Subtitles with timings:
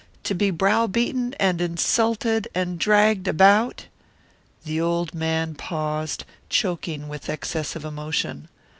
[0.23, 3.85] To be browbeaten, and insulted, and dragged about"
[4.65, 8.47] The old man paused, choking with excess of emotion.